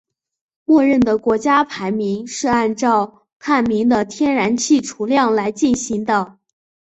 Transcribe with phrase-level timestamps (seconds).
[0.65, 6.39] 默认的国家排名是按照探明的天然气储量来进行的。